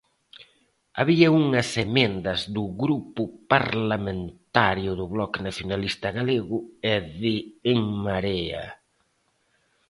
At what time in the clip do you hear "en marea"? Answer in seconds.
7.73-8.65